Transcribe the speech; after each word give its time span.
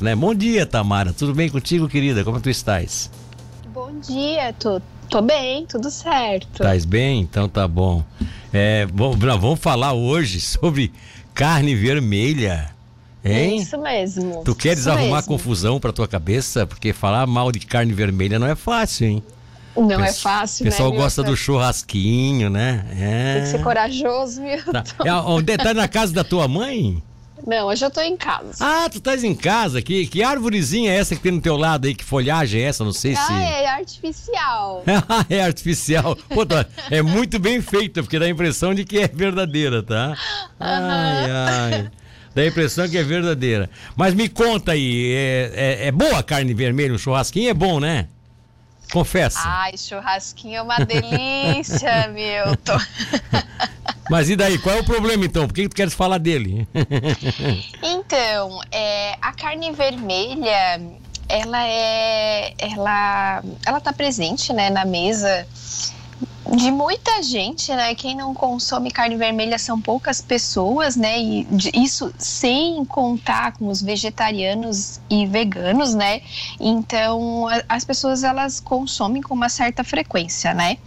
Né? 0.00 0.14
Bom 0.14 0.32
dia, 0.32 0.64
Tamara. 0.64 1.12
Tudo 1.12 1.34
bem 1.34 1.48
contigo, 1.48 1.88
querida? 1.88 2.22
Como 2.22 2.40
tu 2.40 2.48
estás? 2.48 3.10
Bom 3.74 3.98
dia, 3.98 4.52
tô, 4.52 4.80
tô 5.10 5.20
bem, 5.20 5.66
tudo 5.66 5.90
certo. 5.90 6.62
Estás 6.62 6.84
bem? 6.84 7.22
Então 7.22 7.48
tá 7.48 7.66
bom. 7.66 8.04
É, 8.52 8.86
bom, 8.86 9.10
vamos 9.10 9.58
falar 9.58 9.94
hoje 9.94 10.40
sobre 10.40 10.92
carne 11.34 11.74
vermelha. 11.74 12.70
Hein? 13.24 13.56
Isso 13.56 13.76
mesmo. 13.76 14.44
Tu 14.44 14.54
queres 14.54 14.82
isso 14.82 14.90
arrumar 14.90 15.16
mesmo. 15.16 15.32
confusão 15.32 15.80
pra 15.80 15.92
tua 15.92 16.06
cabeça? 16.06 16.64
Porque 16.64 16.92
falar 16.92 17.26
mal 17.26 17.50
de 17.50 17.58
carne 17.58 17.92
vermelha 17.92 18.38
não 18.38 18.46
é 18.46 18.54
fácil, 18.54 19.08
hein? 19.08 19.22
Não 19.76 20.04
é 20.04 20.12
fácil, 20.12 20.64
O 20.64 20.70
pessoal 20.70 20.90
né? 20.92 20.96
gosta 20.96 21.24
do 21.24 21.36
churrasquinho, 21.36 22.48
né? 22.48 22.86
É. 22.96 23.34
Tem 23.34 23.42
que 23.42 23.48
ser 23.48 23.62
corajoso, 23.64 24.42
Milton. 24.42 24.70
Tá. 24.70 24.84
É, 25.04 25.12
onde 25.12 25.56
tá 25.56 25.74
na 25.74 25.88
casa 25.88 26.12
da 26.12 26.22
tua 26.22 26.46
mãe? 26.46 27.02
Não, 27.48 27.68
hoje 27.68 27.82
eu 27.82 27.90
tô 27.90 28.02
em 28.02 28.14
casa. 28.14 28.56
Ah, 28.60 28.86
tu 28.90 28.98
estás 28.98 29.24
em 29.24 29.34
casa. 29.34 29.80
Que, 29.80 30.06
que 30.06 30.22
árvorezinha 30.22 30.92
é 30.92 30.98
essa 30.98 31.16
que 31.16 31.22
tem 31.22 31.32
no 31.32 31.40
teu 31.40 31.56
lado 31.56 31.86
aí? 31.86 31.94
Que 31.94 32.04
folhagem 32.04 32.60
é 32.60 32.64
essa? 32.64 32.84
Não 32.84 32.92
sei 32.92 33.16
se. 33.16 33.22
Ah, 33.32 33.42
é 33.42 33.66
artificial. 33.66 34.84
é 35.30 35.40
artificial. 35.42 36.14
Pô, 36.28 36.44
tá- 36.44 36.66
é 36.90 37.00
muito 37.00 37.38
bem 37.38 37.62
feita, 37.62 38.02
porque 38.02 38.18
dá 38.18 38.26
a 38.26 38.28
impressão 38.28 38.74
de 38.74 38.84
que 38.84 38.98
é 38.98 39.08
verdadeira, 39.08 39.82
tá? 39.82 40.14
Ai, 40.60 41.30
ai. 41.30 41.90
Dá 42.34 42.42
a 42.42 42.46
impressão 42.46 42.86
que 42.86 42.98
é 42.98 43.02
verdadeira. 43.02 43.70
Mas 43.96 44.12
me 44.12 44.28
conta 44.28 44.72
aí, 44.72 45.10
é, 45.14 45.52
é- 45.54 45.86
é 45.86 45.90
boa 45.90 46.18
a 46.18 46.22
carne 46.22 46.52
vermelha? 46.52 46.92
Um 46.92 46.98
churrasquinho 46.98 47.48
é 47.48 47.54
bom, 47.54 47.80
né? 47.80 48.08
Confessa. 48.92 49.40
Ai, 49.42 49.76
churrasquinho 49.76 50.56
é 50.56 50.62
uma 50.62 50.78
delícia, 50.78 52.08
Milton. 52.12 52.78
Mas 54.10 54.30
e 54.30 54.36
daí, 54.36 54.58
qual 54.58 54.76
é 54.76 54.80
o 54.80 54.84
problema 54.84 55.24
então? 55.24 55.46
Por 55.46 55.54
que 55.54 55.68
tu 55.68 55.76
queres 55.76 55.94
falar 55.94 56.18
dele? 56.18 56.66
Então, 57.82 58.60
é, 58.72 59.16
a 59.20 59.32
carne 59.32 59.70
vermelha, 59.72 60.80
ela 61.28 61.66
é, 61.66 62.54
ela, 62.58 63.42
ela 63.66 63.80
tá 63.80 63.92
presente, 63.92 64.52
né, 64.52 64.70
na 64.70 64.84
mesa 64.84 65.46
de 66.56 66.70
muita 66.70 67.22
gente, 67.22 67.70
né? 67.74 67.94
Quem 67.94 68.16
não 68.16 68.32
consome 68.32 68.90
carne 68.90 69.16
vermelha 69.16 69.58
são 69.58 69.80
poucas 69.80 70.22
pessoas, 70.22 70.96
né? 70.96 71.20
E 71.20 71.46
isso 71.74 72.12
sem 72.18 72.84
contar 72.86 73.52
com 73.52 73.68
os 73.68 73.82
vegetarianos 73.82 74.98
e 75.10 75.26
veganos, 75.26 75.94
né? 75.94 76.22
Então, 76.58 77.46
as 77.68 77.84
pessoas 77.84 78.24
elas 78.24 78.60
consomem 78.60 79.20
com 79.20 79.34
uma 79.34 79.48
certa 79.48 79.84
frequência, 79.84 80.54
né? 80.54 80.78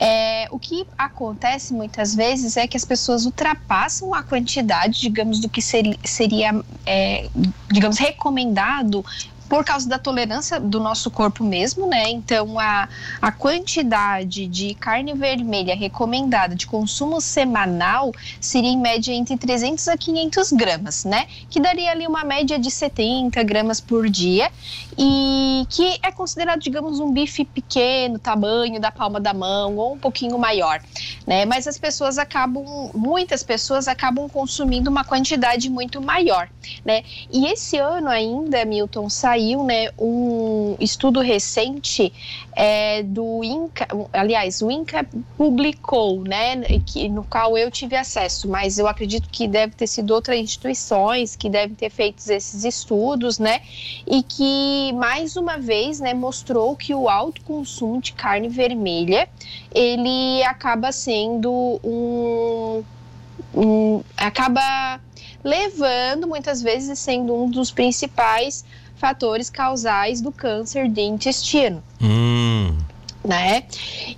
É, 0.00 0.48
o 0.50 0.58
que 0.58 0.86
acontece 0.96 1.74
muitas 1.74 2.14
vezes 2.14 2.56
é 2.56 2.66
que 2.66 2.76
as 2.76 2.84
pessoas 2.84 3.26
ultrapassam 3.26 4.14
a 4.14 4.22
quantidade, 4.22 5.00
digamos, 5.00 5.38
do 5.38 5.48
que 5.48 5.60
seri- 5.60 5.98
seria, 6.04 6.52
é, 6.86 7.28
digamos, 7.70 7.98
recomendado 7.98 9.04
por 9.48 9.64
causa 9.64 9.88
da 9.88 9.98
tolerância 9.98 10.58
do 10.58 10.80
nosso 10.80 11.10
corpo 11.10 11.44
mesmo, 11.44 11.86
né? 11.86 12.10
Então, 12.10 12.58
a, 12.58 12.88
a 13.20 13.32
quantidade 13.32 14.46
de 14.46 14.74
carne 14.74 15.14
vermelha 15.14 15.74
recomendada 15.74 16.54
de 16.54 16.66
consumo 16.66 17.20
semanal 17.20 18.12
seria 18.40 18.70
em 18.70 18.78
média 18.78 19.12
entre 19.12 19.36
300 19.36 19.88
a 19.88 19.96
500 19.96 20.52
gramas, 20.52 21.04
né? 21.04 21.26
Que 21.50 21.60
daria 21.60 21.90
ali 21.90 22.06
uma 22.06 22.24
média 22.24 22.58
de 22.58 22.70
70 22.70 23.42
gramas 23.42 23.80
por 23.80 24.08
dia 24.08 24.50
e 24.98 25.66
que 25.68 25.98
é 26.02 26.10
considerado, 26.10 26.60
digamos, 26.60 27.00
um 27.00 27.12
bife 27.12 27.44
pequeno, 27.44 28.18
tamanho 28.18 28.80
da 28.80 28.90
palma 28.90 29.20
da 29.20 29.34
mão 29.34 29.76
ou 29.76 29.94
um 29.94 29.98
pouquinho 29.98 30.38
maior, 30.38 30.80
né? 31.26 31.44
Mas 31.44 31.66
as 31.66 31.78
pessoas 31.78 32.18
acabam, 32.18 32.90
muitas 32.94 33.42
pessoas 33.42 33.88
acabam 33.88 34.28
consumindo 34.28 34.90
uma 34.90 35.04
quantidade 35.04 35.68
muito 35.68 36.00
maior, 36.00 36.48
né? 36.84 37.02
E 37.30 37.46
esse 37.46 37.76
ano 37.78 38.08
ainda, 38.08 38.64
Milton, 38.64 39.08
saiu, 39.10 39.33
né, 39.64 39.88
um 39.98 40.76
estudo 40.78 41.20
recente 41.20 42.12
é, 42.54 43.02
do 43.02 43.42
INCA, 43.42 43.86
aliás, 44.12 44.62
o 44.62 44.70
INCA 44.70 45.06
publicou, 45.36 46.22
né, 46.22 46.62
que, 46.86 47.08
no 47.08 47.24
qual 47.24 47.56
eu 47.58 47.70
tive 47.70 47.96
acesso, 47.96 48.48
mas 48.48 48.78
eu 48.78 48.86
acredito 48.86 49.28
que 49.28 49.48
deve 49.48 49.74
ter 49.74 49.86
sido 49.86 50.12
outras 50.12 50.38
instituições 50.38 51.34
que 51.36 51.48
devem 51.48 51.74
ter 51.74 51.90
feito 51.90 52.18
esses 52.28 52.64
estudos, 52.64 53.38
né, 53.38 53.60
e 54.06 54.22
que 54.22 54.92
mais 54.94 55.36
uma 55.36 55.58
vez, 55.58 56.00
né, 56.00 56.14
mostrou 56.14 56.76
que 56.76 56.94
o 56.94 57.08
alto 57.08 57.40
consumo 57.42 58.00
de 58.00 58.12
carne 58.12 58.48
vermelha 58.48 59.28
ele 59.74 60.42
acaba 60.44 60.92
sendo 60.92 61.80
um, 61.82 62.84
um 63.54 64.02
acaba 64.16 65.00
levando 65.42 66.26
muitas 66.26 66.62
vezes 66.62 66.98
sendo 66.98 67.34
um 67.34 67.50
dos 67.50 67.70
principais 67.70 68.64
fatores 68.96 69.50
causais 69.50 70.20
do 70.20 70.32
câncer 70.32 70.88
de 70.88 71.02
intestino 71.02 71.82
hum. 72.00 72.76
né? 73.24 73.64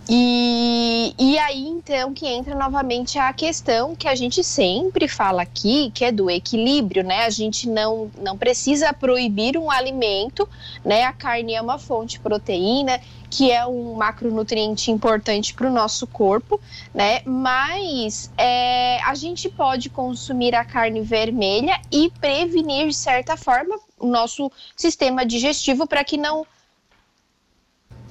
E, 0.09 1.15
e 1.19 1.39
aí 1.39 1.67
então 1.67 2.13
que 2.13 2.27
entra 2.27 2.55
novamente 2.55 3.19
a 3.19 3.33
questão 3.33 3.95
que 3.95 4.09
a 4.09 4.15
gente 4.15 4.43
sempre 4.43 5.07
fala 5.07 5.43
aqui, 5.43 5.91
que 5.95 6.05
é 6.05 6.11
do 6.11 6.29
equilíbrio, 6.29 7.05
né? 7.05 7.25
A 7.25 7.31
gente 7.31 7.69
não, 7.69 8.11
não 8.21 8.37
precisa 8.37 8.93
proibir 8.93 9.57
um 9.57 9.71
alimento, 9.71 10.49
né? 10.85 11.05
A 11.05 11.13
carne 11.13 11.55
é 11.55 11.63
uma 11.63 11.79
fonte 11.79 12.17
de 12.17 12.21
proteína, 12.21 13.01
que 13.37 13.53
é 13.53 13.67
um 13.67 13.93
macronutriente 13.93 14.91
importante 14.91 15.53
para 15.53 15.69
o 15.69 15.71
nosso 15.71 16.07
corpo, 16.07 16.59
né? 16.95 17.21
Mas 17.27 18.33
é, 18.35 18.99
a 19.03 19.15
gente 19.15 19.47
pode 19.51 19.91
consumir 19.91 20.55
a 20.55 20.65
carne 20.65 21.03
vermelha 21.03 21.79
e 21.93 22.11
prevenir, 22.19 22.89
de 22.89 22.95
certa 22.95 23.37
forma, 23.37 23.79
o 23.99 24.07
nosso 24.07 24.51
sistema 24.75 25.27
digestivo 25.27 25.87
para 25.87 26.03
que 26.03 26.17
não. 26.17 26.47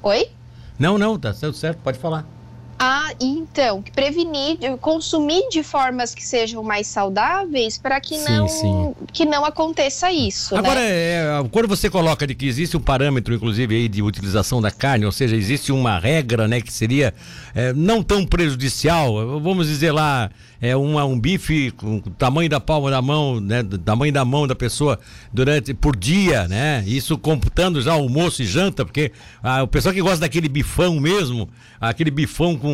Oi? 0.04 0.30
Não, 0.78 0.96
não, 0.96 1.18
tá 1.18 1.34
certo, 1.34 1.80
pode 1.82 1.98
falar. 1.98 2.35
Ah, 2.78 3.14
então, 3.22 3.82
prevenir, 3.94 4.58
consumir 4.82 5.48
de 5.50 5.64
formas 5.64 6.14
que 6.14 6.26
sejam 6.26 6.62
mais 6.62 6.88
saudáveis 6.88 7.78
para 7.78 8.02
que 8.02 8.18
Sim, 8.18 8.30
não 8.30 8.48
sim. 8.48 8.94
que 9.14 9.26
não 9.26 9.46
aconteça 9.46 10.12
isso, 10.12 10.56
Agora, 10.56 10.82
né? 10.82 10.90
é, 10.90 11.26
quando 11.52 11.70
você 11.70 11.90
coloca 11.90 12.28
de 12.28 12.36
que 12.36 12.46
existe 12.46 12.76
um 12.76 12.82
parâmetro, 12.82 13.34
inclusive, 13.34 13.76
aí 13.76 13.88
de 13.88 14.02
utilização 14.02 14.62
da 14.62 14.72
carne, 14.72 15.06
ou 15.06 15.12
seja, 15.12 15.38
existe 15.38 15.72
uma 15.72 15.98
regra, 15.98 16.50
né, 16.50 16.60
que 16.60 16.72
seria 16.72 17.14
é, 17.54 17.72
não 17.72 18.04
tão 18.04 18.26
prejudicial, 18.26 19.40
vamos 19.40 19.68
dizer 19.68 19.94
lá, 19.94 20.30
é 20.62 20.76
uma, 20.76 21.06
um 21.06 21.20
bife 21.20 21.72
com 21.72 21.98
o 21.98 22.02
tamanho 22.02 22.50
da 22.50 22.60
palma 22.60 22.90
da 22.90 23.02
mão, 23.02 23.40
né, 23.40 23.64
do 23.64 23.78
tamanho 23.78 24.12
da 24.12 24.26
mão 24.26 24.48
da 24.48 24.56
pessoa 24.56 25.00
durante 25.32 25.74
por 25.74 25.96
dia, 25.96 26.48
né? 26.48 26.84
Isso 26.88 27.18
computando 27.18 27.82
já 27.82 27.94
almoço 27.94 28.42
e 28.42 28.46
janta, 28.46 28.84
porque 28.84 29.12
ah, 29.44 29.64
o 29.64 29.68
pessoal 29.68 29.94
que 29.94 30.02
gosta 30.02 30.20
daquele 30.20 30.50
bifão 30.50 31.00
mesmo, 31.00 31.50
aquele 31.80 32.10
bifão 32.10 32.58
com 32.58 32.65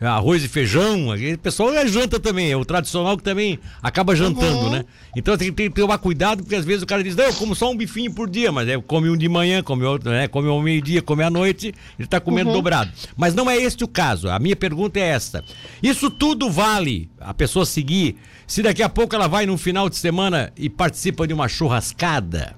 arroz 0.00 0.42
e 0.42 0.48
feijão, 0.48 1.12
aquele 1.12 1.36
pessoal 1.36 1.70
janta 1.86 2.18
também, 2.18 2.50
é 2.50 2.56
o 2.56 2.64
tradicional 2.64 3.18
que 3.18 3.22
também 3.22 3.58
acaba 3.82 4.16
jantando, 4.16 4.60
Uhum. 4.64 4.70
né? 4.70 4.84
Então 5.14 5.36
tem, 5.36 5.52
tem 5.52 5.70
que 5.70 5.78
tomar 5.78 5.98
cuidado, 5.98 6.42
porque 6.42 6.54
às 6.56 6.64
vezes 6.64 6.82
o 6.82 6.86
cara 6.86 7.04
diz, 7.04 7.14
não, 7.14 7.24
eu 7.24 7.34
como 7.34 7.54
só 7.54 7.70
um 7.70 7.76
bifinho 7.76 8.12
por 8.12 8.28
dia, 8.28 8.50
mas 8.50 8.66
é, 8.68 8.80
come 8.80 9.10
um 9.10 9.16
de 9.16 9.28
manhã, 9.28 9.62
come 9.62 9.84
outro, 9.84 10.10
né? 10.10 10.26
Come 10.26 10.48
ao 10.48 10.60
meio-dia, 10.62 11.02
come 11.02 11.22
à 11.22 11.28
noite, 11.28 11.74
ele 11.98 12.08
tá 12.08 12.18
comendo 12.18 12.50
dobrado. 12.52 12.90
Mas 13.16 13.34
não 13.34 13.50
é 13.50 13.56
este 13.58 13.84
o 13.84 13.88
caso. 13.88 14.30
A 14.30 14.38
minha 14.38 14.56
pergunta 14.56 14.98
é 14.98 15.02
esta. 15.08 15.44
Isso 15.82 16.10
tudo 16.10 16.48
vale 16.50 17.10
a 17.20 17.34
pessoa 17.34 17.66
seguir 17.66 18.16
se 18.46 18.62
daqui 18.62 18.82
a 18.82 18.88
pouco 18.88 19.14
ela 19.14 19.28
vai 19.28 19.44
num 19.44 19.58
final 19.58 19.88
de 19.90 19.96
semana 19.96 20.50
e 20.56 20.70
participa 20.70 21.26
de 21.26 21.34
uma 21.34 21.46
churrascada? 21.46 22.56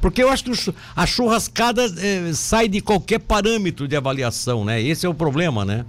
Porque 0.00 0.22
eu 0.22 0.30
acho 0.30 0.44
que 0.44 0.50
o 0.50 0.74
a 0.96 1.06
churrascada 1.06 1.84
eh, 1.98 2.30
sai 2.32 2.68
de 2.68 2.80
qualquer 2.80 3.18
parâmetro 3.18 3.86
de 3.86 3.96
avaliação, 3.96 4.64
né? 4.64 4.80
Esse 4.80 5.04
é 5.04 5.08
o 5.08 5.14
problema, 5.14 5.64
né? 5.64 5.84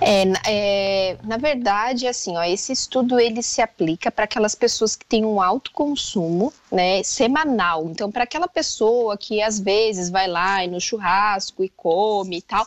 É, 0.00 0.24
na- 0.24 0.40
é, 0.46 1.16
na 1.24 1.36
verdade, 1.36 2.06
assim, 2.06 2.36
ó, 2.36 2.42
esse 2.42 2.72
estudo 2.72 3.18
ele 3.18 3.42
se 3.42 3.60
aplica 3.60 4.10
para 4.10 4.24
aquelas 4.24 4.54
pessoas 4.54 4.96
que 4.96 5.04
têm 5.04 5.24
um 5.24 5.40
alto 5.40 5.70
consumo, 5.72 6.52
né, 6.70 7.02
semanal. 7.02 7.86
Então, 7.88 8.10
para 8.10 8.24
aquela 8.24 8.48
pessoa 8.48 9.16
que 9.16 9.42
às 9.42 9.58
vezes 9.58 10.10
vai 10.10 10.26
lá 10.26 10.64
e 10.64 10.68
no 10.68 10.80
churrasco 10.80 11.62
e 11.64 11.68
come 11.68 12.38
e 12.38 12.42
tal, 12.42 12.66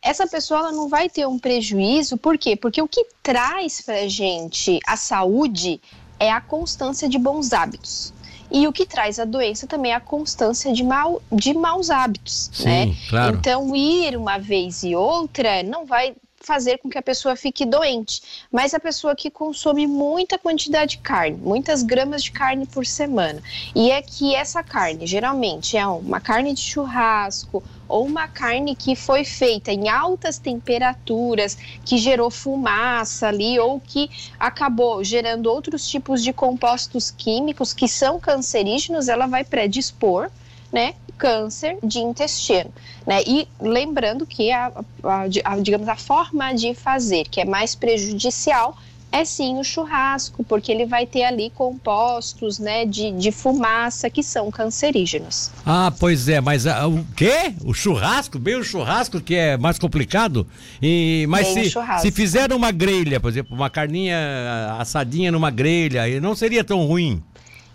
essa 0.00 0.26
pessoa 0.26 0.60
ela 0.60 0.72
não 0.72 0.88
vai 0.88 1.08
ter 1.08 1.26
um 1.26 1.38
prejuízo, 1.38 2.16
por 2.16 2.36
quê? 2.36 2.56
Porque 2.56 2.82
o 2.82 2.88
que 2.88 3.06
traz 3.22 3.80
para 3.80 4.08
gente 4.08 4.80
a 4.86 4.96
saúde 4.96 5.80
é 6.18 6.30
a 6.30 6.40
constância 6.40 7.08
de 7.08 7.18
bons 7.18 7.52
hábitos. 7.52 8.12
E 8.52 8.68
o 8.68 8.72
que 8.72 8.84
traz 8.84 9.18
a 9.18 9.24
doença 9.24 9.66
também 9.66 9.92
é 9.92 9.94
a 9.94 10.00
constância 10.00 10.72
de, 10.72 10.84
mal, 10.84 11.22
de 11.32 11.54
maus 11.54 11.88
hábitos, 11.88 12.50
Sim, 12.52 12.64
né? 12.64 12.96
claro. 13.08 13.36
Então, 13.36 13.74
ir 13.74 14.16
uma 14.16 14.38
vez 14.38 14.82
e 14.82 14.94
outra 14.94 15.62
não 15.62 15.86
vai 15.86 16.14
fazer 16.42 16.78
com 16.78 16.90
que 16.90 16.98
a 16.98 17.02
pessoa 17.02 17.36
fique 17.36 17.64
doente, 17.64 18.22
mas 18.50 18.74
a 18.74 18.80
pessoa 18.80 19.14
que 19.14 19.30
consome 19.30 19.86
muita 19.86 20.38
quantidade 20.38 20.92
de 20.92 20.98
carne, 20.98 21.36
muitas 21.36 21.82
gramas 21.82 22.22
de 22.22 22.32
carne 22.32 22.66
por 22.66 22.84
semana, 22.84 23.42
e 23.74 23.90
é 23.90 24.02
que 24.02 24.34
essa 24.34 24.62
carne 24.62 25.06
geralmente 25.06 25.76
é 25.76 25.86
uma 25.86 26.20
carne 26.20 26.52
de 26.52 26.60
churrasco 26.60 27.62
ou 27.88 28.06
uma 28.06 28.26
carne 28.26 28.74
que 28.74 28.96
foi 28.96 29.24
feita 29.24 29.70
em 29.70 29.88
altas 29.88 30.38
temperaturas, 30.38 31.56
que 31.84 31.98
gerou 31.98 32.30
fumaça 32.30 33.28
ali 33.28 33.58
ou 33.58 33.78
que 33.80 34.10
acabou 34.38 35.04
gerando 35.04 35.46
outros 35.46 35.86
tipos 35.86 36.22
de 36.22 36.32
compostos 36.32 37.10
químicos 37.10 37.72
que 37.72 37.86
são 37.86 38.18
cancerígenos, 38.18 39.08
ela 39.08 39.26
vai 39.26 39.44
predispor 39.44 40.30
né, 40.72 40.94
câncer 41.22 41.78
de 41.84 42.00
intestino, 42.00 42.72
né? 43.06 43.22
E 43.24 43.46
lembrando 43.60 44.26
que 44.26 44.50
a, 44.50 44.72
a, 45.04 45.22
a, 45.44 45.58
digamos 45.60 45.86
a 45.86 45.94
forma 45.94 46.52
de 46.52 46.74
fazer 46.74 47.28
que 47.28 47.40
é 47.40 47.44
mais 47.44 47.76
prejudicial 47.76 48.76
é 49.12 49.24
sim 49.24 49.60
o 49.60 49.62
churrasco, 49.62 50.42
porque 50.42 50.72
ele 50.72 50.86
vai 50.86 51.06
ter 51.06 51.22
ali 51.22 51.50
compostos, 51.50 52.58
né, 52.58 52.86
de, 52.86 53.12
de 53.12 53.30
fumaça 53.30 54.08
que 54.08 54.22
são 54.22 54.50
cancerígenos. 54.50 55.50
Ah, 55.66 55.92
pois 56.00 56.28
é, 56.28 56.40
mas 56.40 56.64
uh, 56.64 56.88
o 56.88 57.04
quê? 57.14 57.54
O 57.62 57.74
churrasco? 57.74 58.38
Bem 58.38 58.56
o 58.56 58.64
churrasco 58.64 59.20
que 59.20 59.34
é 59.34 59.58
mais 59.58 59.78
complicado? 59.78 60.46
E, 60.80 61.26
mas 61.28 61.46
se, 61.48 61.72
se 62.00 62.10
fizer 62.10 62.52
uma 62.54 62.72
grelha, 62.72 63.20
por 63.20 63.28
exemplo, 63.28 63.54
uma 63.54 63.68
carninha 63.68 64.76
assadinha 64.80 65.30
numa 65.30 65.50
grelha, 65.50 66.18
não 66.20 66.34
seria 66.34 66.64
tão 66.64 66.84
ruim? 66.86 67.22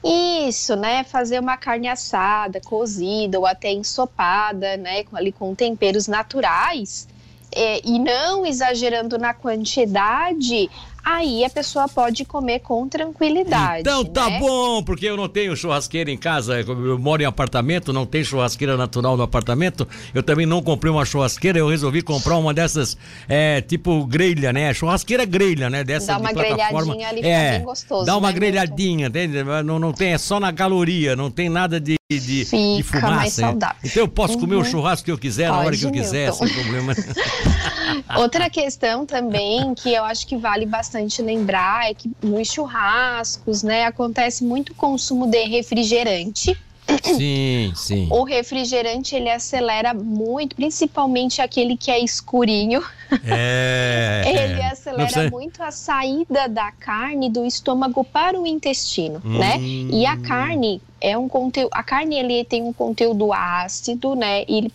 Isso, 0.07 0.75
né? 0.75 1.03
Fazer 1.03 1.39
uma 1.39 1.57
carne 1.57 1.89
assada, 1.89 2.61
cozida 2.61 3.37
ou 3.37 3.45
até 3.45 3.71
ensopada, 3.73 4.77
né? 4.77 5.03
Ali 5.13 5.33
com 5.33 5.53
temperos 5.53 6.07
naturais. 6.07 7.07
É, 7.53 7.81
e 7.85 7.99
não 7.99 8.45
exagerando 8.45 9.17
na 9.17 9.33
quantidade, 9.33 10.69
aí 11.07 11.45
a 11.45 11.49
pessoa 11.49 11.87
pode 11.87 12.25
comer 12.25 12.59
com 12.59 12.87
tranquilidade. 12.87 13.81
Então 13.81 14.03
tá 14.03 14.29
né? 14.29 14.39
bom, 14.39 14.83
porque 14.83 15.05
eu 15.05 15.15
não 15.15 15.29
tenho 15.29 15.55
churrasqueira 15.55 16.11
em 16.11 16.17
casa, 16.17 16.59
eu 16.59 16.99
moro 16.99 17.21
em 17.21 17.25
apartamento, 17.25 17.93
não 17.93 18.05
tem 18.05 18.23
churrasqueira 18.23 18.75
natural 18.75 19.15
no 19.15 19.23
apartamento. 19.23 19.87
Eu 20.13 20.21
também 20.21 20.45
não 20.45 20.61
comprei 20.61 20.91
uma 20.91 21.05
churrasqueira, 21.05 21.57
eu 21.57 21.69
resolvi 21.69 22.01
comprar 22.01 22.37
uma 22.37 22.53
dessas, 22.53 22.97
é, 23.29 23.61
tipo 23.61 24.05
grelha, 24.05 24.51
né? 24.51 24.73
Churrasqueira 24.73 25.23
grelha, 25.23 25.69
né? 25.69 25.83
Dessa 25.83 26.13
dá 26.13 26.19
uma 26.19 26.29
de 26.29 26.35
plataforma. 26.35 26.93
grelhadinha 26.93 27.09
ali, 27.09 27.25
é, 27.25 27.43
fica 27.45 27.57
bem 27.57 27.65
gostoso. 27.65 28.05
Dá 28.05 28.17
uma 28.17 28.27
né, 28.27 28.33
grelhadinha, 28.33 29.07
entende? 29.07 29.43
Não, 29.63 29.79
não 29.79 29.93
tem, 29.93 30.13
é 30.13 30.17
só 30.17 30.39
na 30.39 30.51
caloria, 30.51 31.15
não 31.15 31.31
tem 31.31 31.47
nada 31.47 31.79
de 31.79 31.97
de, 32.09 32.45
Fica 32.45 32.57
de 32.77 32.83
fumaça. 32.83 33.11
mais 33.11 33.33
saudável. 33.33 33.81
Então 33.83 34.03
eu 34.03 34.07
posso 34.07 34.35
uhum. 34.35 34.39
comer 34.39 34.55
o 34.55 34.63
churrasco 34.63 35.03
que 35.03 35.11
eu 35.11 35.17
quiser, 35.17 35.49
Pode, 35.49 35.59
na 35.59 35.65
hora 35.65 35.77
que 35.77 35.85
eu 35.85 35.91
quiser, 35.91 36.29
Milton. 36.29 36.47
sem 36.47 36.55
problema. 36.55 36.93
Outra 38.15 38.49
questão 38.49 39.05
também 39.05 39.73
que 39.75 39.93
eu 39.93 40.05
acho 40.05 40.25
que 40.25 40.37
vale 40.37 40.65
bastante 40.65 41.21
lembrar 41.21 41.89
é 41.89 41.93
que 41.93 42.09
nos 42.23 42.47
churrascos, 42.47 43.61
né, 43.61 43.83
acontece 43.83 44.41
muito 44.45 44.73
consumo 44.73 45.27
de 45.27 45.43
refrigerante. 45.47 46.57
Sim, 47.03 47.73
sim. 47.75 48.07
O 48.09 48.23
refrigerante 48.23 49.13
ele 49.13 49.29
acelera 49.29 49.93
muito, 49.93 50.55
principalmente 50.55 51.41
aquele 51.41 51.75
que 51.75 51.91
é 51.91 51.99
escurinho. 51.99 52.81
É. 53.25 54.23
ele 54.25 54.61
é. 54.61 54.67
acelera 54.67 55.29
muito 55.29 55.61
a 55.61 55.71
saída 55.71 56.47
da 56.47 56.71
carne 56.71 57.29
do 57.29 57.45
estômago 57.45 58.03
para 58.05 58.39
o 58.39 58.47
intestino, 58.47 59.21
hum. 59.25 59.37
né? 59.37 59.57
E 59.59 60.05
a 60.05 60.15
carne, 60.17 60.81
é 60.99 61.17
um 61.17 61.27
conteúdo. 61.27 61.69
A 61.73 61.83
carne 61.83 62.17
ele 62.17 62.43
tem 62.43 62.63
um 62.63 62.73
conteúdo 62.73 63.31
ácido, 63.31 64.15
né? 64.15 64.43
E 64.47 64.57
ele 64.57 64.71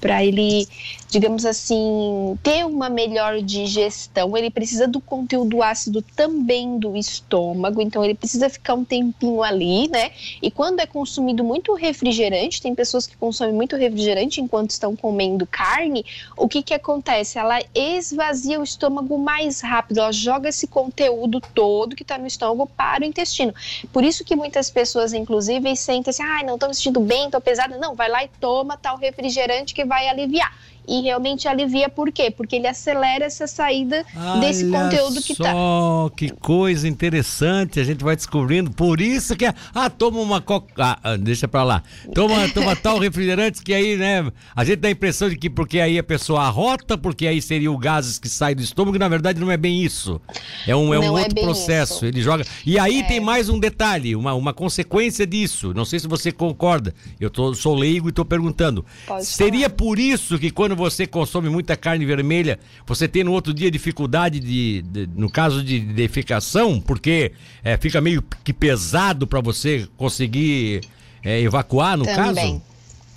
para 0.00 0.24
ele, 0.24 0.68
digamos 1.08 1.44
assim, 1.44 2.38
ter 2.42 2.64
uma 2.66 2.88
melhor 2.88 3.40
digestão, 3.40 4.36
ele 4.36 4.50
precisa 4.50 4.86
do 4.86 5.00
conteúdo 5.00 5.62
ácido 5.62 6.02
também 6.16 6.78
do 6.78 6.96
estômago. 6.96 7.80
Então 7.80 8.04
ele 8.04 8.14
precisa 8.14 8.48
ficar 8.50 8.74
um 8.74 8.84
tempinho 8.84 9.42
ali, 9.42 9.88
né? 9.88 10.10
E 10.40 10.50
quando 10.50 10.80
é 10.80 10.86
consumido 10.86 11.42
muito 11.42 11.74
refrigerante, 11.74 12.60
tem 12.60 12.74
pessoas 12.74 13.06
que 13.06 13.16
consomem 13.16 13.54
muito 13.54 13.76
refrigerante 13.76 14.40
enquanto 14.40 14.70
estão 14.70 14.94
comendo 14.96 15.46
carne. 15.46 16.04
O 16.36 16.48
que 16.48 16.62
que 16.62 16.74
acontece? 16.74 17.38
Ela 17.38 17.58
esvazia 17.74 18.60
o 18.60 18.64
estômago 18.64 19.18
mais 19.18 19.60
rápido. 19.60 20.00
Ela 20.00 20.12
joga 20.12 20.48
esse 20.48 20.66
conteúdo 20.66 21.40
todo 21.54 21.96
que 21.96 22.02
está 22.02 22.18
no 22.18 22.26
estômago 22.26 22.70
para 22.76 23.02
o 23.02 23.06
intestino. 23.06 23.54
Por 23.92 24.04
isso 24.04 24.24
que 24.24 24.41
muitas 24.42 24.68
pessoas, 24.68 25.12
inclusive, 25.12 25.76
sentem 25.76 26.10
assim, 26.10 26.22
ah, 26.24 26.42
não 26.44 26.54
estou 26.54 26.68
me 26.68 26.74
sentindo 26.74 26.98
bem, 26.98 27.26
estou 27.26 27.40
pesada. 27.40 27.78
Não, 27.78 27.94
vai 27.94 28.08
lá 28.08 28.24
e 28.24 28.28
toma 28.40 28.76
tal 28.76 28.96
refrigerante 28.96 29.72
que 29.72 29.84
vai 29.84 30.08
aliviar 30.08 30.52
e 30.86 31.00
realmente 31.02 31.46
alivia 31.46 31.88
por 31.88 32.10
quê? 32.10 32.30
Porque 32.30 32.56
ele 32.56 32.66
acelera 32.66 33.24
essa 33.24 33.46
saída 33.46 34.04
Olha 34.16 34.40
desse 34.40 34.68
conteúdo 34.68 35.22
que 35.22 35.34
tá. 35.34 35.52
Só 35.52 36.10
que 36.16 36.30
coisa 36.30 36.88
interessante, 36.88 37.78
a 37.78 37.84
gente 37.84 38.02
vai 38.02 38.16
descobrindo. 38.16 38.70
Por 38.70 39.00
isso 39.00 39.36
que 39.36 39.46
é, 39.46 39.54
ah, 39.74 39.88
toma 39.88 40.20
uma 40.20 40.40
coca, 40.40 40.72
ah, 40.78 40.98
ah, 41.02 41.16
deixa 41.16 41.46
para 41.46 41.62
lá. 41.62 41.82
Toma, 42.14 42.48
toma 42.48 42.74
tal 42.74 42.98
refrigerante 42.98 43.62
que 43.62 43.72
aí, 43.72 43.96
né, 43.96 44.30
a 44.54 44.64
gente 44.64 44.80
dá 44.80 44.88
a 44.88 44.90
impressão 44.90 45.28
de 45.28 45.36
que 45.36 45.48
porque 45.48 45.80
aí 45.80 45.98
a 45.98 46.02
pessoa 46.02 46.42
arrota, 46.42 46.98
porque 46.98 47.26
aí 47.26 47.40
seria 47.40 47.70
o 47.70 47.78
gases 47.78 48.18
que 48.18 48.28
sai 48.28 48.54
do 48.54 48.62
estômago, 48.62 48.96
e 48.96 48.98
na 48.98 49.08
verdade 49.08 49.40
não 49.40 49.50
é 49.50 49.56
bem 49.56 49.82
isso. 49.82 50.20
É 50.66 50.74
um, 50.74 50.92
é 50.92 50.98
um 50.98 51.04
é 51.04 51.10
outro 51.10 51.34
processo. 51.40 51.94
Isso. 51.94 52.06
Ele 52.06 52.22
joga. 52.22 52.44
E 52.66 52.78
aí 52.78 53.00
é. 53.00 53.02
tem 53.04 53.20
mais 53.20 53.48
um 53.48 53.58
detalhe, 53.58 54.16
uma, 54.16 54.34
uma 54.34 54.52
consequência 54.52 55.26
disso. 55.26 55.72
Não 55.74 55.84
sei 55.84 56.00
se 56.00 56.08
você 56.08 56.32
concorda. 56.32 56.94
Eu 57.20 57.30
tô, 57.30 57.54
sou 57.54 57.74
leigo 57.74 58.08
e 58.08 58.12
tô 58.12 58.24
perguntando. 58.24 58.84
Pode 59.06 59.24
seria 59.24 59.68
falar. 59.68 59.76
por 59.76 59.98
isso 59.98 60.38
que 60.38 60.50
quando 60.50 60.71
quando 60.72 60.78
você 60.78 61.06
consome 61.06 61.48
muita 61.48 61.76
carne 61.76 62.04
vermelha, 62.04 62.58
você 62.86 63.06
tem 63.06 63.22
no 63.22 63.32
outro 63.32 63.52
dia 63.52 63.70
dificuldade 63.70 64.40
de, 64.40 64.82
de 64.82 65.08
no 65.14 65.30
caso 65.30 65.62
de 65.62 65.78
defecação, 65.80 66.80
porque 66.80 67.32
é, 67.62 67.76
fica 67.76 68.00
meio 68.00 68.24
que 68.42 68.52
pesado 68.52 69.26
para 69.26 69.40
você 69.40 69.86
conseguir 69.96 70.80
é, 71.22 71.40
evacuar, 71.40 71.96
no 71.96 72.04
Também. 72.04 72.54
caso? 72.54 72.62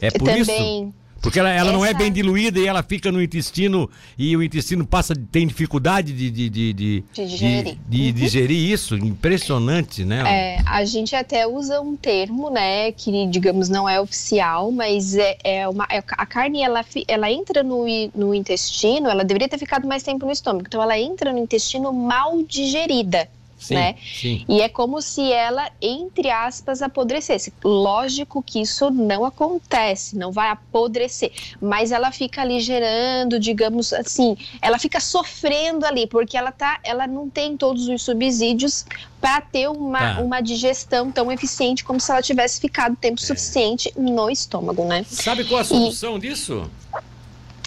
É 0.01 0.11
por 0.11 0.27
Também. 0.27 0.41
isso? 0.41 0.93
Porque 1.25 1.39
ela, 1.39 1.49
ela 1.49 1.69
Essa... 1.69 1.71
não 1.71 1.83
é 1.83 1.91
bem 1.91 2.11
diluída 2.11 2.59
e 2.59 2.67
ela 2.67 2.83
fica 2.83 3.11
no 3.11 3.19
intestino 3.19 3.89
e 4.15 4.37
o 4.37 4.43
intestino 4.43 4.85
passa 4.85 5.15
tem 5.31 5.47
dificuldade 5.47 6.13
de, 6.13 6.29
de, 6.29 6.49
de, 6.51 6.73
de, 6.73 7.03
de 7.11 7.25
digerir. 7.25 7.77
De, 7.89 8.01
uhum. 8.05 8.13
digerir 8.13 8.71
isso. 8.71 8.95
Impressionante, 8.95 10.05
né? 10.05 10.21
É, 10.27 10.61
a 10.67 10.85
gente 10.85 11.15
até 11.15 11.47
usa 11.47 11.81
um 11.81 11.95
termo, 11.95 12.51
né, 12.51 12.91
que 12.91 13.25
digamos 13.25 13.69
não 13.69 13.89
é 13.89 13.99
oficial, 13.99 14.71
mas 14.71 15.15
é, 15.15 15.35
é 15.43 15.67
uma 15.67 15.87
é, 15.89 16.03
a 16.11 16.25
carne 16.27 16.61
ela, 16.61 16.85
ela 17.07 17.31
entra 17.31 17.63
no, 17.63 17.85
no 18.13 18.31
intestino, 18.31 19.09
ela 19.09 19.23
deveria 19.23 19.49
ter 19.49 19.57
ficado 19.57 19.87
mais 19.87 20.03
tempo 20.03 20.27
no 20.27 20.31
estômago, 20.31 20.65
então 20.67 20.79
ela 20.79 20.99
entra 20.99 21.33
no 21.33 21.39
intestino 21.39 21.91
mal 21.91 22.43
digerida. 22.43 23.27
Sim, 23.57 23.73
né? 23.73 23.95
Sim. 24.03 24.45
E 24.47 24.61
é 24.61 24.69
como 24.69 25.01
se 25.01 25.31
ela, 25.31 25.71
entre 25.81 26.29
aspas, 26.29 26.81
apodrecesse. 26.81 27.53
Lógico 27.63 28.43
que 28.43 28.61
isso 28.61 28.89
não 28.89 29.25
acontece, 29.25 30.17
não 30.17 30.31
vai 30.31 30.49
apodrecer, 30.49 31.31
mas 31.61 31.91
ela 31.91 32.11
fica 32.11 32.41
ali 32.41 32.59
gerando, 32.59 33.39
digamos 33.39 33.93
assim, 33.93 34.37
ela 34.61 34.77
fica 34.77 34.99
sofrendo 34.99 35.85
ali, 35.85 36.05
porque 36.05 36.37
ela 36.37 36.51
tá, 36.51 36.79
ela 36.83 37.07
não 37.07 37.29
tem 37.29 37.55
todos 37.55 37.87
os 37.87 38.03
subsídios 38.03 38.85
para 39.19 39.41
ter 39.41 39.69
uma, 39.69 40.15
tá. 40.15 40.21
uma 40.21 40.41
digestão 40.41 41.11
tão 41.11 41.31
eficiente 41.31 41.83
como 41.83 41.99
se 41.99 42.11
ela 42.11 42.21
tivesse 42.21 42.59
ficado 42.59 42.95
tempo 42.95 43.19
é. 43.21 43.25
suficiente 43.25 43.91
no 43.97 44.29
estômago, 44.29 44.85
né? 44.85 45.03
Sabe 45.07 45.45
qual 45.45 45.61
a 45.61 45.63
solução 45.63 46.17
e... 46.17 46.19
disso? 46.19 46.69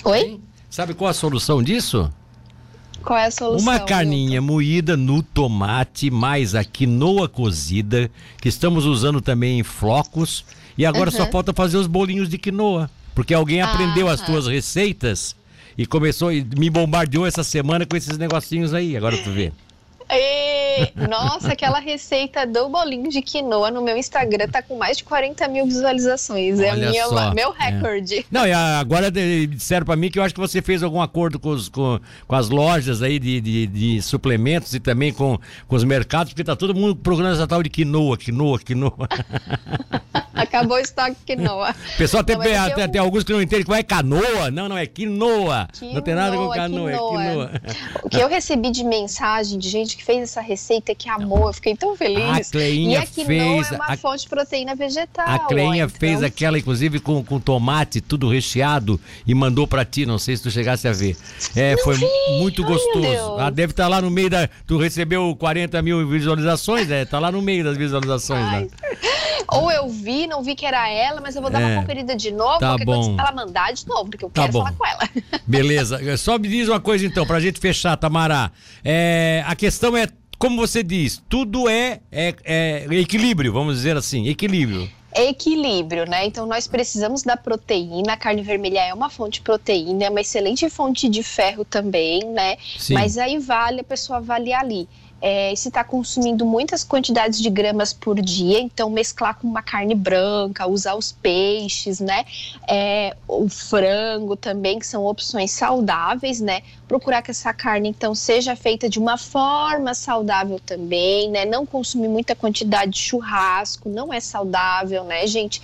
Oi? 0.04 0.40
Sabe 0.70 0.94
qual 0.94 1.10
a 1.10 1.14
solução 1.14 1.62
disso? 1.62 2.12
Qual 3.02 3.18
é 3.18 3.26
a 3.26 3.30
solução? 3.30 3.62
Uma 3.62 3.80
carninha 3.80 4.40
Milton? 4.40 4.46
moída 4.46 4.96
no 4.96 5.22
tomate, 5.22 6.10
mais 6.10 6.54
a 6.54 6.64
quinoa 6.64 7.28
cozida, 7.28 8.10
que 8.40 8.48
estamos 8.48 8.84
usando 8.84 9.20
também 9.20 9.60
em 9.60 9.62
flocos. 9.62 10.44
E 10.76 10.86
agora 10.86 11.10
uhum. 11.10 11.16
só 11.16 11.26
falta 11.26 11.52
fazer 11.52 11.76
os 11.76 11.86
bolinhos 11.86 12.28
de 12.28 12.38
quinoa. 12.38 12.90
Porque 13.14 13.34
alguém 13.34 13.60
aprendeu 13.60 14.08
as 14.08 14.20
tuas 14.20 14.46
receitas 14.46 15.34
e 15.76 15.86
começou 15.86 16.32
e 16.32 16.44
me 16.56 16.70
bombardeou 16.70 17.26
essa 17.26 17.42
semana 17.42 17.84
com 17.84 17.96
esses 17.96 18.16
negocinhos 18.16 18.72
aí. 18.72 18.96
Agora 18.96 19.16
tu 19.16 19.30
vê. 19.30 19.52
Nossa, 21.08 21.52
aquela 21.52 21.78
receita 21.78 22.46
do 22.46 22.68
bolinho 22.68 23.10
de 23.10 23.22
quinoa 23.22 23.70
no 23.70 23.82
meu 23.82 23.96
Instagram 23.96 24.48
tá 24.48 24.62
com 24.62 24.76
mais 24.76 24.98
de 24.98 25.04
40 25.04 25.48
mil 25.48 25.66
visualizações. 25.66 26.60
é 26.60 26.74
minha, 26.74 27.06
só. 27.06 27.34
meu 27.34 27.54
é. 27.58 27.70
recorde. 27.70 28.18
É. 28.18 28.24
Não, 28.30 28.46
e 28.46 28.52
agora 28.52 29.10
disseram 29.10 29.86
para 29.86 29.96
mim 29.96 30.10
que 30.10 30.18
eu 30.18 30.22
acho 30.22 30.34
que 30.34 30.40
você 30.40 30.60
fez 30.62 30.82
algum 30.82 31.00
acordo 31.00 31.38
com, 31.38 31.50
os, 31.50 31.68
com, 31.68 32.00
com 32.26 32.34
as 32.34 32.48
lojas 32.48 33.02
aí 33.02 33.18
de, 33.18 33.40
de, 33.40 33.66
de, 33.66 34.02
suplementos 34.02 34.74
e 34.74 34.80
também 34.80 35.12
com, 35.12 35.38
com 35.66 35.76
os 35.76 35.84
mercados, 35.84 36.32
porque 36.32 36.44
tá 36.44 36.56
todo 36.56 36.74
mundo 36.74 36.96
procurando 36.96 37.34
essa 37.34 37.46
tal 37.46 37.62
de 37.62 37.70
quinoa, 37.70 38.16
quinoa, 38.16 38.58
quinoa. 38.58 39.08
Acabou 40.38 40.76
o 40.76 40.80
estoque 40.80 41.16
quinoa. 41.26 41.74
Pessoal, 41.96 42.22
tem, 42.24 42.36
Não, 42.36 42.42
é 42.42 42.68
que 42.68 42.74
tem, 42.74 42.84
eu- 42.84 42.90
tem 42.90 43.00
alguns 43.00 43.24
que 43.24 43.32
não 43.32 43.42
entendem 43.42 43.64
que 43.64 43.72
é 43.72 43.82
canoa. 43.82 44.50
Não, 44.50 44.68
não, 44.68 44.78
é 44.78 44.86
quinoa. 44.86 45.68
Não 45.82 46.00
tem 46.00 46.14
nada 46.14 46.36
com 46.36 46.50
Quinoa, 46.50 46.54
canoa, 46.56 46.92
é 46.92 46.96
quinoa. 46.98 47.50
O 48.02 48.08
que 48.08 48.18
eu 48.18 48.28
recebi 48.28 48.70
de 48.70 48.84
mensagem 48.84 49.58
de 49.58 49.68
gente 49.68 49.96
que 49.96 50.04
fez 50.04 50.22
essa 50.22 50.40
receita 50.40 50.94
que 50.94 51.08
amou, 51.08 51.48
eu 51.48 51.52
fiquei 51.52 51.76
tão 51.76 51.96
feliz. 51.96 52.48
A 52.48 52.50
Cleinha 52.52 52.98
e 53.00 53.02
a 53.02 53.06
quinoa 53.06 53.26
fez 53.26 53.72
é 53.72 53.74
uma 53.74 53.86
a- 53.86 53.96
fonte 53.96 54.22
de 54.22 54.28
proteína 54.28 54.74
vegetal. 54.74 55.26
A 55.28 55.38
Cleinha 55.40 55.84
ó, 55.84 55.86
então- 55.88 55.98
fez 56.00 56.22
aquela, 56.22 56.58
inclusive, 56.58 57.00
com, 57.00 57.22
com 57.24 57.38
tomate, 57.40 58.00
tudo 58.00 58.28
recheado, 58.28 59.00
e 59.26 59.34
mandou 59.34 59.66
pra 59.66 59.84
ti. 59.84 60.06
Não 60.06 60.18
sei 60.18 60.36
se 60.36 60.42
tu 60.42 60.50
chegasse 60.50 60.86
a 60.88 60.92
ver. 60.92 61.16
É, 61.56 61.76
foi 61.82 61.96
muito 62.38 62.62
Ai, 62.62 62.68
gostoso. 62.68 63.38
Ah, 63.38 63.50
deve 63.50 63.72
estar 63.72 63.88
lá 63.88 64.00
no 64.00 64.10
meio 64.10 64.30
da. 64.30 64.48
Tu 64.66 64.78
recebeu 64.78 65.34
40 65.36 65.80
mil 65.82 66.06
visualizações, 66.08 66.90
é? 66.90 67.04
Tá 67.04 67.18
lá 67.18 67.32
no 67.32 67.42
meio 67.42 67.64
das 67.64 67.76
visualizações, 67.76 68.44
né? 68.52 68.66
Ou 69.48 69.70
eu 69.70 69.88
vi, 69.88 70.26
não 70.26 70.42
vi 70.42 70.54
que 70.54 70.66
era 70.66 70.88
ela, 70.88 71.20
mas 71.20 71.36
eu 71.36 71.42
vou 71.42 71.50
dar 71.50 71.60
É. 71.60 71.66
uma 71.66 71.80
conferida 71.82 72.16
de 72.16 72.30
novo, 72.32 72.58
Tá 72.58 72.68
qualquer 72.70 72.84
coisa 72.84 73.10
bom. 73.10 73.16
ela 73.18 73.32
mandar 73.32 73.72
de 73.72 73.86
novo, 73.86 74.10
porque 74.10 74.24
eu 74.24 74.30
Tá 74.30 74.42
quero 74.42 74.52
bom. 74.52 74.58
falar 74.64 74.72
com 74.76 74.86
ela. 74.86 75.08
Beleza. 75.46 76.16
Só 76.16 76.38
me 76.38 76.48
diz 76.48 76.68
uma 76.68 76.80
coisa 76.80 77.06
então, 77.06 77.26
pra 77.26 77.40
gente 77.40 77.58
fechar, 77.60 77.96
Tamará. 77.96 78.50
É, 78.84 79.42
a 79.46 79.54
questão 79.54 79.96
é, 79.96 80.06
como 80.38 80.56
você 80.56 80.82
diz, 80.82 81.22
tudo 81.28 81.68
é, 81.68 82.00
é, 82.12 82.34
é 82.44 82.86
equilíbrio, 82.94 83.52
vamos 83.52 83.76
dizer 83.76 83.96
assim, 83.96 84.28
equilíbrio. 84.28 84.88
É 85.10 85.30
equilíbrio, 85.30 86.04
né? 86.08 86.26
Então 86.26 86.46
nós 86.46 86.68
precisamos 86.68 87.22
da 87.22 87.36
proteína. 87.36 88.12
A 88.12 88.16
carne 88.16 88.42
vermelha 88.42 88.80
é 88.80 88.94
uma 88.94 89.08
fonte 89.10 89.34
de 89.34 89.40
proteína, 89.40 90.04
é 90.04 90.10
uma 90.10 90.20
excelente 90.20 90.68
fonte 90.68 91.08
de 91.08 91.22
ferro 91.22 91.64
também, 91.64 92.20
né? 92.26 92.56
Sim. 92.78 92.94
Mas 92.94 93.16
aí 93.18 93.38
vale 93.38 93.80
a 93.80 93.84
pessoa 93.84 94.18
avaliar 94.18 94.60
ali. 94.62 94.86
É, 95.20 95.54
se 95.56 95.68
está 95.68 95.82
consumindo 95.82 96.46
muitas 96.46 96.84
quantidades 96.84 97.40
de 97.40 97.50
gramas 97.50 97.92
por 97.92 98.20
dia, 98.20 98.60
então 98.60 98.88
mesclar 98.88 99.36
com 99.38 99.48
uma 99.48 99.62
carne 99.62 99.94
branca, 99.94 100.66
usar 100.66 100.94
os 100.94 101.10
peixes, 101.12 101.98
né? 101.98 102.24
É, 102.68 103.16
o 103.26 103.48
frango 103.48 104.36
também, 104.36 104.78
que 104.78 104.86
são 104.86 105.04
opções 105.04 105.50
saudáveis, 105.50 106.40
né? 106.40 106.62
Procurar 106.88 107.22
que 107.22 107.30
essa 107.30 107.52
carne, 107.52 107.90
então, 107.90 108.14
seja 108.14 108.56
feita 108.56 108.88
de 108.88 108.98
uma 108.98 109.18
forma 109.18 109.94
saudável 109.94 110.58
também, 110.58 111.30
né? 111.30 111.44
Não 111.44 111.66
consumir 111.66 112.08
muita 112.08 112.34
quantidade 112.34 112.92
de 112.92 112.98
churrasco, 112.98 113.90
não 113.90 114.12
é 114.12 114.20
saudável, 114.20 115.04
né, 115.04 115.26
gente? 115.26 115.60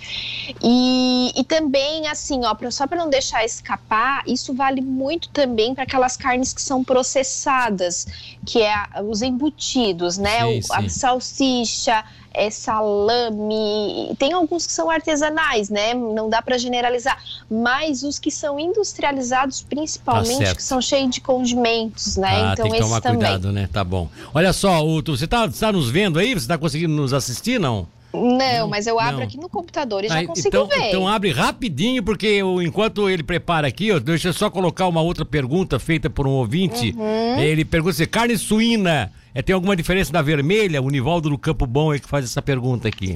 E, 0.61 1.31
e 1.35 1.43
também, 1.43 2.07
assim, 2.07 2.41
ó, 2.45 2.55
só 2.71 2.87
para 2.87 2.97
não 2.97 3.09
deixar 3.09 3.43
escapar, 3.43 4.23
isso 4.27 4.53
vale 4.53 4.81
muito 4.81 5.29
também 5.29 5.73
para 5.73 5.83
aquelas 5.83 6.15
carnes 6.15 6.53
que 6.53 6.61
são 6.61 6.83
processadas, 6.83 8.05
que 8.45 8.61
é 8.61 8.75
os 9.03 9.21
embutidos, 9.21 10.17
né? 10.17 10.45
Sim, 10.45 10.61
O- 10.61 10.61
a 10.71 10.83
sim. 10.83 10.87
salsicha, 10.87 12.03
é, 12.35 12.49
salame, 12.49 14.15
tem 14.17 14.33
alguns 14.33 14.65
que 14.65 14.73
são 14.73 14.89
artesanais, 14.89 15.69
né? 15.69 15.93
Não 15.93 16.29
dá 16.29 16.41
para 16.41 16.57
generalizar, 16.57 17.17
mas 17.49 18.03
os 18.03 18.19
que 18.19 18.31
são 18.31 18.59
industrializados, 18.59 19.61
principalmente, 19.61 20.43
Tá 20.45 20.55
que 20.55 20.63
são 20.63 20.81
cheios 20.81 21.11
de 21.15 21.21
condimentos, 21.21 22.17
né? 22.17 22.29
Ah, 22.29 22.53
então 22.53 22.65
tem 22.69 22.73
que 22.75 22.79
tomar 22.81 23.01
também. 23.01 23.19
cuidado, 23.19 23.51
né? 23.51 23.69
Tá 23.71 23.83
bom. 23.83 24.09
Olha 24.33 24.53
só, 24.53 24.85
o, 24.85 25.01
tu- 25.01 25.15
você 25.17 25.27
tá, 25.27 25.47
tá 25.47 25.71
nos 25.71 25.89
vendo 25.89 26.19
aí? 26.19 26.33
Você 26.33 26.47
tá 26.47 26.57
conseguindo 26.57 26.93
nos 26.93 27.13
assistir, 27.13 27.59
não? 27.59 27.87
Não, 28.13 28.69
mas 28.69 28.87
eu 28.87 28.97
abro 28.97 29.17
não. 29.17 29.23
aqui 29.23 29.37
no 29.37 29.49
computador 29.49 30.05
e 30.05 30.07
já 30.07 30.15
Aí, 30.15 30.25
consigo 30.27 30.47
então, 30.47 30.67
ver. 30.67 30.87
então 30.87 31.05
abre 31.05 31.31
rapidinho, 31.31 32.01
porque 32.01 32.25
eu- 32.27 32.61
enquanto 32.61 33.09
ele 33.09 33.23
prepara 33.23 33.67
aqui, 33.67 33.91
ó, 33.91 33.99
deixa 33.99 34.29
eu 34.29 34.33
só 34.33 34.49
colocar 34.49 34.87
uma 34.87 35.01
outra 35.01 35.25
pergunta 35.25 35.77
feita 35.79 36.09
por 36.09 36.25
um 36.25 36.31
ouvinte. 36.31 36.95
Uhum. 36.97 37.37
Ele 37.39 37.65
pergunta 37.65 37.93
se 37.95 38.07
carne 38.07 38.37
suína 38.37 39.11
é, 39.35 39.41
tem 39.41 39.53
alguma 39.53 39.75
diferença 39.75 40.11
da 40.11 40.21
vermelha? 40.21 40.81
O 40.81 40.89
Nivaldo 40.89 41.29
do 41.29 41.37
Campo 41.37 41.67
Bom 41.67 41.93
é 41.93 41.99
que 41.99 42.07
faz 42.07 42.23
essa 42.25 42.41
pergunta 42.41 42.87
aqui. 42.87 43.15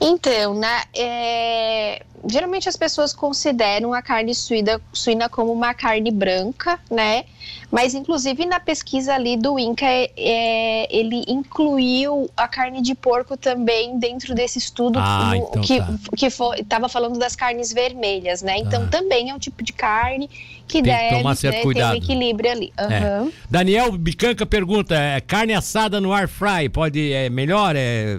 Então, 0.00 0.54
né, 0.54 0.82
é, 0.96 2.02
geralmente 2.28 2.68
as 2.68 2.76
pessoas 2.76 3.12
consideram 3.12 3.92
a 3.92 4.00
carne 4.02 4.34
suína, 4.34 4.80
suína 4.92 5.28
como 5.28 5.52
uma 5.52 5.74
carne 5.74 6.10
branca, 6.10 6.78
né? 6.90 7.24
Mas, 7.70 7.94
inclusive, 7.94 8.44
na 8.46 8.58
pesquisa 8.58 9.14
ali 9.14 9.36
do 9.36 9.58
INCA, 9.58 9.86
é, 9.86 10.10
é, 10.16 10.88
ele 10.96 11.24
incluiu 11.28 12.28
a 12.36 12.48
carne 12.48 12.82
de 12.82 12.94
porco 12.94 13.36
também 13.36 13.98
dentro 13.98 14.34
desse 14.34 14.58
estudo 14.58 14.98
Ah, 14.98 15.30
no- 15.30 15.36
então 15.36 15.62
que 15.62 15.78
tá. 15.78 15.94
que 16.16 16.26
estava 16.26 16.88
falando 16.88 17.18
das 17.18 17.36
carnes 17.36 17.72
vermelhas, 17.72 18.42
né? 18.42 18.58
Então, 18.58 18.82
Tá. 18.88 18.98
também 18.98 19.30
é 19.30 19.34
um 19.34 19.38
tipo 19.38 19.62
de 19.62 19.72
carne 19.72 20.26
Tem 20.28 20.38
que 20.66 20.76
que 20.78 20.82
deve 20.82 21.16
tomar 21.16 21.34
certo 21.36 21.54
né, 21.54 21.58
ter 21.60 21.64
cuidado. 21.64 21.94
um 21.94 21.96
equilíbrio 21.98 22.50
ali. 22.50 22.72
É. 22.76 22.82
Aham. 22.84 23.32
Daniel 23.48 23.92
Bicanca 23.92 24.44
pergunta: 24.46 24.94
é, 24.94 25.20
carne 25.20 25.49
assada 25.54 26.00
no 26.00 26.12
air 26.12 26.28
fry 26.28 26.68
pode 26.68 27.12
é 27.12 27.28
melhor? 27.28 27.74
É... 27.76 28.18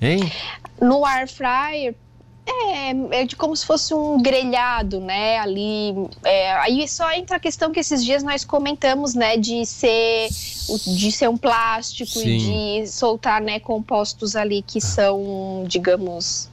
Hein? 0.00 0.32
No 0.80 1.04
air 1.04 1.28
fryer 1.28 1.94
é, 2.50 3.20
é 3.20 3.24
de 3.24 3.36
como 3.36 3.54
se 3.54 3.64
fosse 3.64 3.94
um 3.94 4.20
grelhado, 4.20 5.00
né? 5.00 5.38
Ali. 5.38 5.94
é, 6.24 6.52
aí 6.54 6.86
só 6.88 7.12
entra 7.12 7.36
a 7.36 7.40
questão 7.40 7.70
que 7.70 7.80
esses 7.80 8.04
dias 8.04 8.22
nós 8.22 8.44
comentamos, 8.44 9.14
né? 9.14 9.36
De 9.36 9.64
ser, 9.64 10.28
de 10.86 11.12
ser 11.12 11.28
um 11.28 11.36
plástico 11.36 12.10
Sim. 12.10 12.28
e 12.28 12.82
de 12.82 12.88
soltar, 12.88 13.40
né, 13.40 13.60
compostos 13.60 14.34
ali 14.36 14.62
que 14.62 14.80
são, 14.80 15.64
digamos. 15.66 16.49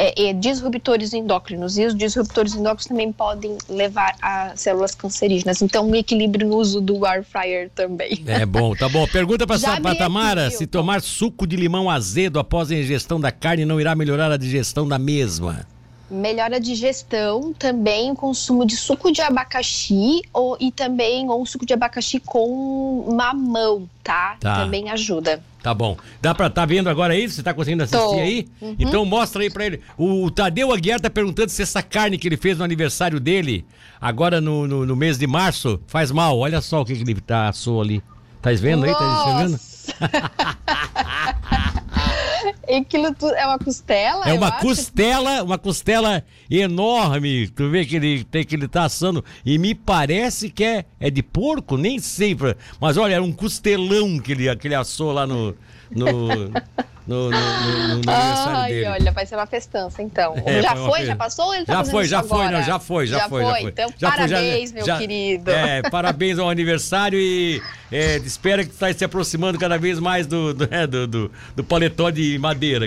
É, 0.00 0.30
é, 0.30 0.32
disruptores 0.32 1.12
endócrinos 1.12 1.76
e 1.76 1.84
os 1.84 1.94
disruptores 1.94 2.54
endócrinos 2.54 2.86
também 2.86 3.12
podem 3.12 3.58
levar 3.68 4.16
a 4.22 4.56
células 4.56 4.94
cancerígenas. 4.94 5.60
Então, 5.60 5.86
um 5.86 5.94
equilíbrio 5.94 6.48
no 6.48 6.56
uso 6.56 6.80
do 6.80 7.04
air 7.04 7.22
fryer 7.22 7.68
também. 7.74 8.22
É 8.26 8.46
bom, 8.46 8.74
tá 8.74 8.88
bom. 8.88 9.06
Pergunta 9.06 9.44
abri 9.44 9.82
pra 9.82 9.94
Tamara 9.96 10.50
se 10.50 10.66
tomar 10.66 11.02
suco 11.02 11.46
de 11.46 11.54
limão 11.54 11.90
azedo 11.90 12.38
após 12.38 12.70
a 12.70 12.74
ingestão 12.74 13.20
da 13.20 13.30
carne 13.30 13.66
não 13.66 13.78
irá 13.78 13.94
melhorar 13.94 14.32
a 14.32 14.38
digestão 14.38 14.88
da 14.88 14.98
mesma. 14.98 15.66
Melhora 16.10 16.56
a 16.56 16.58
digestão, 16.58 17.52
também 17.52 18.10
o 18.10 18.16
consumo 18.16 18.66
de 18.66 18.76
suco 18.76 19.12
de 19.12 19.20
abacaxi 19.20 20.22
ou, 20.32 20.56
e 20.58 20.72
também 20.72 21.28
ou 21.28 21.46
suco 21.46 21.64
de 21.64 21.72
abacaxi 21.72 22.18
com 22.18 23.14
mamão, 23.14 23.88
tá? 24.02 24.36
Tá. 24.40 24.56
Também 24.56 24.90
ajuda. 24.90 25.42
Tá 25.62 25.74
bom. 25.74 25.96
Dá 26.20 26.34
pra 26.34 26.48
tá 26.48 26.64
vendo 26.64 26.88
agora 26.88 27.12
aí? 27.12 27.28
Você 27.28 27.42
tá 27.42 27.52
conseguindo 27.52 27.82
assistir 27.82 27.98
Tô. 27.98 28.14
aí? 28.14 28.48
Uhum. 28.60 28.76
Então 28.78 29.04
mostra 29.04 29.42
aí 29.42 29.50
pra 29.50 29.66
ele. 29.66 29.80
O, 29.96 30.30
Tadeu 30.30 30.72
Aguiar 30.72 31.00
tá 31.00 31.10
perguntando 31.10 31.50
se 31.50 31.62
essa 31.62 31.82
carne 31.82 32.18
que 32.18 32.26
ele 32.26 32.36
fez 32.36 32.58
no 32.58 32.64
aniversário 32.64 33.20
dele, 33.20 33.64
agora 34.00 34.40
no, 34.40 34.66
no, 34.66 34.86
no 34.86 34.96
mês 34.96 35.18
de 35.18 35.26
março, 35.26 35.80
faz 35.86 36.10
mal. 36.10 36.38
Olha 36.38 36.60
só 36.60 36.80
o 36.80 36.84
que, 36.84 36.96
que 36.96 37.02
ele 37.02 37.20
tá, 37.20 37.48
assou 37.48 37.80
ali. 37.80 38.02
Tá 38.40 38.50
vendo 38.52 38.84
aí? 38.84 38.92
Tá 38.92 39.20
enxergando? 39.20 39.60
Aquilo 42.78 43.14
é 43.36 43.46
uma 43.46 43.58
costela? 43.58 44.28
É 44.28 44.32
uma 44.32 44.48
acho? 44.48 44.66
costela, 44.66 45.42
uma 45.42 45.58
costela 45.58 46.24
enorme. 46.50 47.48
Tu 47.48 47.68
vê 47.68 47.84
que 47.84 47.96
ele 47.96 48.24
tem 48.24 48.44
que 48.44 48.54
ele 48.54 48.68
tá 48.68 48.84
assando 48.84 49.24
e 49.44 49.58
me 49.58 49.74
parece 49.74 50.50
que 50.50 50.64
é, 50.64 50.84
é 50.98 51.10
de 51.10 51.22
porco, 51.22 51.76
nem 51.76 51.98
sei, 51.98 52.36
mas 52.80 52.96
olha, 52.96 53.14
era 53.14 53.22
um 53.22 53.32
costelão 53.32 54.18
que 54.18 54.32
ele, 54.32 54.56
que 54.56 54.68
ele 54.68 54.74
assou 54.74 55.12
lá 55.12 55.26
no 55.26 55.54
no, 55.90 56.06
no, 56.06 56.50
no- 57.06 57.30
no- 57.30 57.30
no 57.30 57.94
aniversário 57.94 58.56
Ai, 58.56 58.68
dele. 58.72 58.86
olha, 58.88 59.12
vai 59.12 59.26
ser 59.26 59.34
uma 59.36 59.46
festança 59.46 60.02
então. 60.02 60.34
É, 60.46 60.62
já 60.62 60.76
foi 60.76 60.88
foi? 60.90 60.98
fe- 61.00 61.06
Já 61.06 61.16
passou 61.16 61.46
ou 61.46 61.54
ele 61.54 61.64
tá 61.64 61.72
Já 61.72 61.84
foi, 61.84 62.04
já 62.06 62.22
foi, 62.22 62.48
não, 62.50 62.62
já 62.62 62.78
foi, 62.78 63.06
já, 63.06 63.28
foi, 63.28 63.42
já 63.42 63.50
foi. 63.50 63.62
Então, 63.62 63.88
Já 63.98 64.12
foi, 64.12 64.28
já- 64.28 64.36
parabéns, 64.36 64.72
meu 64.72 64.84
já- 64.86 64.98
querido. 64.98 65.50
É, 65.50 65.82
parabéns 65.90 66.38
ao 66.38 66.48
aniversário 66.48 67.18
e 67.18 67.60
é, 67.90 68.16
espero 68.18 68.64
que 68.64 68.70
está 68.72 68.92
se 68.92 69.04
aproximando 69.04 69.58
cada 69.58 69.76
vez 69.78 69.98
mais 69.98 70.26
do, 70.26 70.54
do, 70.54 70.68
é, 70.72 70.86
do, 70.86 71.06
do, 71.06 71.32
do 71.56 71.64
paletó 71.64 72.10
de 72.10 72.38
madeira. 72.38 72.86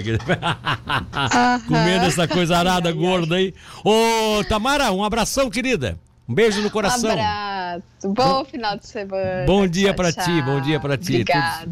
Comendo 1.68 2.06
essa 2.06 2.28
coisa 2.28 2.58
arada 2.58 2.92
gorda 2.92 3.36
aí. 3.36 3.54
Ô, 3.84 4.44
Tamara, 4.48 4.92
um 4.92 5.04
abração, 5.04 5.50
querida. 5.50 5.98
Um 6.28 6.34
beijo 6.34 6.62
no 6.62 6.72
coração. 6.72 7.12
Abraço. 7.12 7.84
Bom 8.06 8.46
final 8.46 8.78
de 8.78 8.88
semana. 8.88 9.44
Bom 9.46 9.68
dia 9.68 9.94
pra 9.94 10.12
ti, 10.12 10.42
bom 10.42 10.62
dia 10.62 10.80
pra 10.80 10.98
ti. 10.98 11.06
Tudo- 11.08 11.16
Obrigada. 11.22 11.66